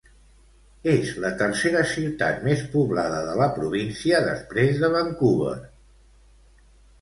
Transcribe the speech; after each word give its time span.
És 0.93 1.09
la 1.25 1.29
tercera 1.41 1.83
ciutat 1.91 2.39
més 2.47 2.63
poblada 2.71 3.19
de 3.27 3.35
la 3.41 3.49
província 3.59 4.23
després 4.29 4.81
de 4.85 4.91
Vancouver. 4.97 5.55